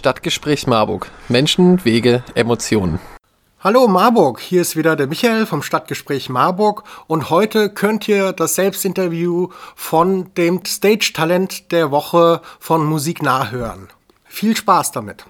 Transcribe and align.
Stadtgespräch 0.00 0.66
Marburg. 0.66 1.10
Menschen, 1.28 1.84
Wege, 1.84 2.24
Emotionen. 2.34 3.00
Hallo 3.62 3.86
Marburg, 3.86 4.40
hier 4.40 4.62
ist 4.62 4.74
wieder 4.74 4.96
der 4.96 5.08
Michael 5.08 5.44
vom 5.44 5.62
Stadtgespräch 5.62 6.30
Marburg 6.30 6.84
und 7.06 7.28
heute 7.28 7.68
könnt 7.68 8.08
ihr 8.08 8.32
das 8.32 8.54
Selbstinterview 8.54 9.48
von 9.76 10.32
dem 10.38 10.64
Stage-Talent 10.64 11.70
der 11.70 11.90
Woche 11.90 12.40
von 12.58 12.86
Musik 12.86 13.22
nachhören. 13.22 13.88
Viel 14.24 14.56
Spaß 14.56 14.92
damit. 14.92 15.26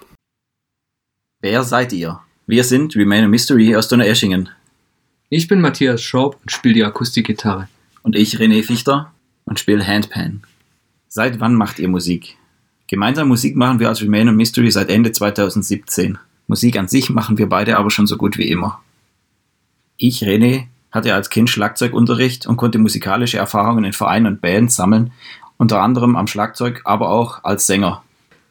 Wer 1.40 1.64
seid 1.64 1.92
ihr? 1.92 2.20
Wir 2.46 2.62
sind 2.62 2.94
Remain 2.94 3.24
a 3.24 3.28
Mystery 3.28 3.74
aus 3.74 3.88
Donaueschingen. 3.88 4.50
Ich 5.30 5.48
bin 5.48 5.60
Matthias 5.60 6.00
Schaub 6.00 6.38
und 6.40 6.52
spiele 6.52 6.74
die 6.74 6.84
Akustikgitarre. 6.84 7.68
Und 8.04 8.14
ich 8.14 8.36
René 8.36 8.62
Fichter 8.62 9.12
und 9.46 9.58
spiele 9.58 9.84
Handpan. 9.84 10.44
Seit 11.08 11.40
wann 11.40 11.56
macht 11.56 11.80
ihr 11.80 11.88
Musik? 11.88 12.36
Gemeinsam 12.90 13.28
Musik 13.28 13.54
machen 13.54 13.78
wir 13.78 13.88
als 13.88 14.02
Remain 14.02 14.30
a 14.30 14.32
Mystery 14.32 14.68
seit 14.72 14.90
Ende 14.90 15.12
2017. 15.12 16.18
Musik 16.48 16.76
an 16.76 16.88
sich 16.88 17.08
machen 17.08 17.38
wir 17.38 17.48
beide 17.48 17.78
aber 17.78 17.88
schon 17.88 18.08
so 18.08 18.16
gut 18.16 18.36
wie 18.36 18.48
immer. 18.48 18.80
Ich, 19.96 20.24
René, 20.24 20.64
hatte 20.90 21.14
als 21.14 21.30
Kind 21.30 21.48
Schlagzeugunterricht 21.50 22.48
und 22.48 22.56
konnte 22.56 22.80
musikalische 22.80 23.38
Erfahrungen 23.38 23.84
in 23.84 23.92
Vereinen 23.92 24.26
und 24.26 24.40
Bands 24.40 24.74
sammeln, 24.74 25.12
unter 25.56 25.80
anderem 25.80 26.16
am 26.16 26.26
Schlagzeug, 26.26 26.80
aber 26.82 27.10
auch 27.10 27.44
als 27.44 27.68
Sänger. 27.68 28.02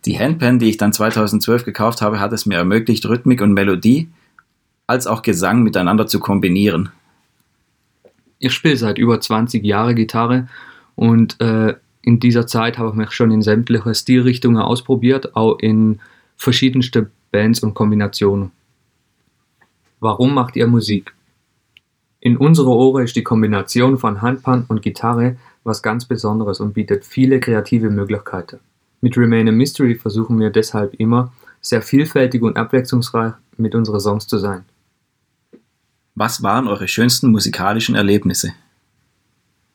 Die 0.05 0.17
Handpan, 0.17 0.57
die 0.57 0.69
ich 0.69 0.77
dann 0.77 0.93
2012 0.93 1.65
gekauft 1.65 2.01
habe, 2.01 2.21
hat 2.21 2.31
es 2.31 2.45
mir 2.45 2.55
ermöglicht, 2.55 3.05
Rhythmik 3.05 3.41
und 3.41 3.51
Melodie 3.51 4.07
als 4.87 5.05
auch 5.05 5.21
Gesang 5.21 5.63
miteinander 5.63 6.07
zu 6.07 6.21
kombinieren. 6.21 6.93
Ich 8.37 8.53
spiele 8.53 8.77
seit 8.77 8.99
über 8.99 9.19
20 9.19 9.65
Jahren 9.65 9.97
Gitarre 9.97 10.47
und 10.95 11.41
äh, 11.41 11.75
in 12.01 12.19
dieser 12.19 12.47
Zeit 12.47 12.77
habe 12.77 12.89
ich 12.89 12.95
mich 12.95 13.11
schon 13.11 13.31
in 13.31 13.41
sämtliche 13.41 13.93
Stilrichtungen 13.93 14.61
ausprobiert, 14.61 15.35
auch 15.35 15.59
in 15.59 15.99
verschiedenste 16.37 17.11
Bands 17.31 17.61
und 17.61 17.73
Kombinationen. 17.73 18.51
Warum 19.99 20.33
macht 20.33 20.55
ihr 20.55 20.67
Musik? 20.67 21.13
In 22.21 22.37
unserer 22.37 22.69
Ohren 22.69 23.03
ist 23.03 23.15
die 23.15 23.23
Kombination 23.23 23.97
von 23.97 24.21
Handpan 24.21 24.65
und 24.67 24.81
Gitarre 24.81 25.37
was 25.63 25.81
ganz 25.81 26.05
Besonderes 26.05 26.59
und 26.59 26.73
bietet 26.73 27.05
viele 27.05 27.39
kreative 27.39 27.89
Möglichkeiten. 27.89 28.59
Mit 29.01 29.17
Remain 29.17 29.47
a 29.47 29.51
Mystery 29.51 29.95
versuchen 29.95 30.39
wir 30.39 30.49
deshalb 30.49 30.93
immer, 30.95 31.31
sehr 31.61 31.81
vielfältig 31.81 32.41
und 32.41 32.57
abwechslungsreich 32.57 33.33
mit 33.57 33.75
unseren 33.75 33.99
Songs 33.99 34.27
zu 34.27 34.37
sein. 34.37 34.65
Was 36.15 36.41
waren 36.43 36.67
eure 36.67 36.87
schönsten 36.87 37.31
musikalischen 37.31 37.95
Erlebnisse? 37.95 38.53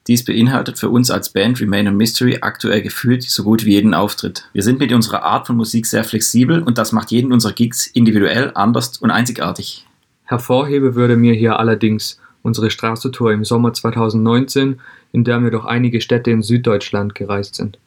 Dies 0.06 0.22
beinhaltet 0.22 0.78
für 0.78 0.91
uns 0.91 1.10
als 1.10 1.30
Band 1.30 1.60
Remain 1.62 1.88
a 1.88 1.91
Mystery 1.91 2.38
aktuell 2.42 2.83
gefühlt 2.83 3.22
so 3.22 3.42
gut 3.42 3.64
wie 3.64 3.72
jeden 3.72 3.94
Auftritt. 3.94 4.48
Wir 4.52 4.62
sind 4.62 4.78
mit 4.78 4.92
unserer 4.92 5.22
Art 5.22 5.47
von 5.47 5.56
Musik 5.56 5.86
sehr 5.86 6.05
flexibel 6.05 6.62
und 6.62 6.77
das 6.77 6.92
macht 6.92 7.10
jeden 7.10 7.33
unserer 7.33 7.52
Gigs 7.52 7.86
individuell, 7.86 8.52
anders 8.55 8.98
und 8.98 9.10
einzigartig. 9.10 9.86
Hervorheben 10.25 10.94
würde 10.94 11.16
mir 11.16 11.32
hier 11.32 11.58
allerdings 11.58 12.20
unsere 12.42 12.70
Straßentour 12.70 13.32
im 13.32 13.44
Sommer 13.44 13.72
2019, 13.72 14.78
in 15.12 15.25
der 15.25 15.42
wir 15.42 15.50
durch 15.50 15.64
einige 15.64 16.02
Städte 16.02 16.30
in 16.30 16.42
Süddeutschland 16.42 17.14
gereist 17.14 17.55
sind. 17.55 17.78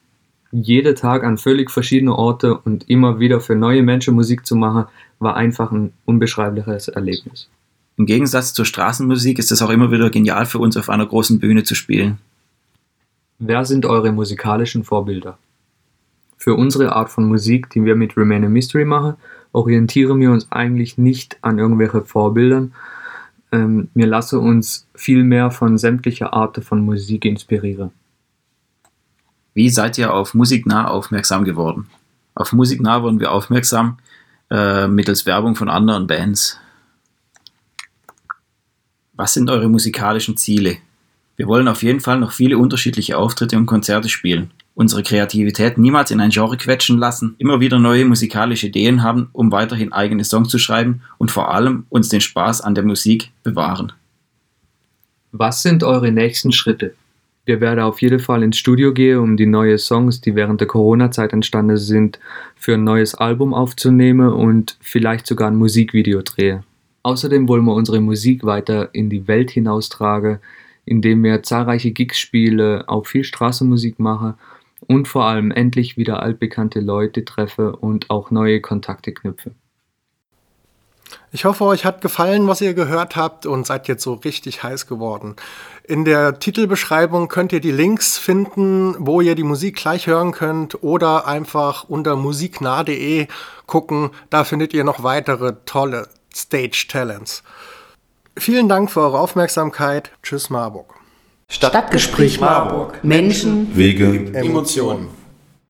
Jeder 0.52 0.96
Tag 0.96 1.24
an 1.24 1.38
völlig 1.38 1.70
verschiedene 1.70 2.16
Orte 2.16 2.58
und 2.58 2.90
immer 2.90 3.20
wieder 3.20 3.42
für 3.42 3.56
neue 3.56 3.84
Menschen 3.84 4.16
Musik 4.16 4.46
zu 4.46 4.56
machen, 4.56 4.86
war 5.20 5.36
einfach 5.36 5.72
ein 5.72 5.94
unbeschreibliches 6.06 6.88
Erlebnis. 6.88 7.48
Im 7.98 8.06
Gegensatz 8.06 8.54
zur 8.54 8.66
Straßenmusik 8.66 9.40
ist 9.40 9.52
es 9.52 9.62
auch 9.62 9.72
immer 9.72 9.92
wieder 9.92 10.12
genial 10.12 10.46
für 10.46 10.60
uns, 10.60 10.78
auf 10.78 10.90
einer 10.90 11.06
großen 11.06 11.40
Bühne 11.40 11.64
zu 11.64 11.74
spielen. 11.74 12.20
Wer 13.40 13.66
sind 13.66 13.86
eure 13.86 14.12
musikalischen 14.12 14.84
Vorbilder? 14.84 15.40
Für 16.38 16.54
unsere 16.54 16.96
Art 16.96 17.10
von 17.10 17.28
Musik, 17.28 17.72
die 17.72 17.84
wir 17.84 17.96
mit 17.96 18.16
Remain 18.16 18.46
a 18.46 18.50
Mystery 18.50 18.86
machen, 18.86 19.16
orientieren 19.52 20.20
wir 20.20 20.32
uns 20.32 20.52
eigentlich 20.52 21.00
nicht 21.00 21.38
an 21.42 21.58
irgendwelche 21.58 22.04
Vorbildern. 22.04 22.74
Ähm, 23.52 23.90
wir 23.96 24.06
lassen 24.06 24.40
uns 24.40 24.88
vielmehr 24.94 25.50
von 25.50 25.80
sämtlicher 25.80 26.34
Arten 26.34 26.62
von 26.62 26.82
Musik 26.82 27.26
inspirieren. 27.26 27.90
Wie 29.56 29.70
seid 29.70 29.98
ihr 29.98 30.14
auf 30.14 30.36
Musiknah 30.36 30.88
aufmerksam 30.88 31.44
geworden? 31.44 31.88
Auf 32.36 32.54
Musiknah 32.54 33.02
wurden 33.02 33.20
wir 33.20 33.32
aufmerksam 33.32 33.98
äh, 34.52 34.88
mittels 34.88 35.26
Werbung 35.26 35.56
von 35.56 35.70
anderen 35.70 36.06
Bands. 36.06 36.60
Was 39.18 39.34
sind 39.34 39.50
eure 39.50 39.68
musikalischen 39.68 40.38
Ziele? 40.38 40.78
Wir 41.38 41.48
wollen 41.48 41.68
auf 41.68 41.82
jeden 41.82 42.02
Fall 42.02 42.20
noch 42.20 42.32
viele 42.32 42.60
unterschiedliche 42.60 43.18
Auftritte 43.18 43.58
und 43.58 43.66
Konzerte 43.66 44.10
spielen, 44.10 44.52
unsere 44.76 45.02
Kreativität 45.02 45.80
niemals 45.80 46.12
in 46.12 46.20
ein 46.20 46.30
Genre 46.30 46.56
quetschen 46.56 47.00
lassen, 47.00 47.34
immer 47.40 47.60
wieder 47.60 47.80
neue 47.80 48.06
musikalische 48.06 48.68
Ideen 48.68 49.02
haben, 49.02 49.30
um 49.34 49.52
weiterhin 49.52 49.92
eigene 49.92 50.24
Songs 50.24 50.50
zu 50.50 50.60
schreiben 50.60 51.02
und 51.18 51.32
vor 51.32 51.52
allem 51.52 51.88
uns 51.90 52.10
den 52.10 52.22
Spaß 52.22 52.62
an 52.62 52.76
der 52.76 52.84
Musik 52.84 53.32
bewahren. 53.42 53.92
Was 55.32 55.64
sind 55.64 55.84
eure 55.84 56.12
nächsten 56.12 56.52
Schritte? 56.52 56.94
Wir 57.46 57.60
werden 57.60 57.80
auf 57.80 58.04
jeden 58.04 58.20
Fall 58.20 58.44
ins 58.44 58.60
Studio 58.60 58.94
gehen, 58.94 59.18
um 59.18 59.36
die 59.36 59.48
neuen 59.48 59.80
Songs, 59.80 60.22
die 60.22 60.36
während 60.36 60.62
der 60.62 60.68
Corona-Zeit 60.68 61.34
entstanden 61.34 61.78
sind, 61.78 62.20
für 62.56 62.76
ein 62.76 62.84
neues 62.84 63.16
Album 63.16 63.56
aufzunehmen 63.56 64.32
und 64.32 64.78
vielleicht 64.80 65.26
sogar 65.26 65.50
ein 65.50 65.56
Musikvideo 65.56 66.22
drehen. 66.22 66.67
Außerdem 67.08 67.48
wollen 67.48 67.64
wir 67.64 67.74
unsere 67.74 68.02
Musik 68.02 68.44
weiter 68.44 68.94
in 68.94 69.10
die 69.10 69.30
Welt 69.30 69.50
hinaustragen, 69.50 70.40
indem 70.84 71.24
wir 71.24 71.42
zahlreiche 71.42 71.92
Gigs 71.92 72.20
spielen, 72.20 72.82
auch 72.82 73.08
viel 73.08 73.24
Straßenmusik 73.24 73.98
machen 73.98 74.34
und 74.88 75.08
vor 75.08 75.24
allem 75.24 75.52
endlich 75.52 75.96
wieder 75.96 76.22
altbekannte 76.22 76.82
Leute 76.82 77.24
treffe 77.24 77.78
und 77.78 78.10
auch 78.10 78.30
neue 78.30 78.60
Kontakte 78.60 79.14
knüpfe. 79.14 79.52
Ich 81.32 81.46
hoffe, 81.46 81.64
euch 81.64 81.86
hat 81.86 82.02
gefallen, 82.02 82.46
was 82.50 82.60
ihr 82.60 82.74
gehört 82.74 83.16
habt 83.16 83.46
und 83.46 83.66
seid 83.66 83.88
jetzt 83.88 84.04
so 84.04 84.16
richtig 84.16 84.64
heiß 84.64 84.86
geworden. 84.86 85.38
In 85.86 86.04
der 86.04 86.40
Titelbeschreibung 86.40 87.30
könnt 87.30 87.54
ihr 87.54 87.62
die 87.62 87.72
Links 87.72 88.18
finden, 88.18 88.96
wo 89.00 89.22
ihr 89.22 89.36
die 89.36 89.44
Musik 89.44 89.78
gleich 89.78 90.08
hören 90.08 90.34
könnt 90.34 90.84
oder 90.84 91.26
einfach 91.26 91.86
unter 91.88 92.18
musiknah.de 92.18 93.28
gucken. 93.66 94.10
Da 94.30 94.44
findet 94.44 94.74
ihr 94.74 94.84
noch 94.84 95.04
weitere 95.04 95.54
tolle 95.66 96.10
Stage 96.34 96.88
Talents. 96.90 97.44
Vielen 98.38 98.70
Dank 98.70 98.92
für 98.92 99.02
eure 99.02 99.20
Aufmerksamkeit. 99.20 100.12
Tschüss 100.22 100.50
Marburg. 100.50 100.94
Stadtgespräch 101.50 102.40
Marburg. 102.40 103.04
Menschen, 103.04 103.76
Wege, 103.76 104.32
Emotionen. 104.34 105.10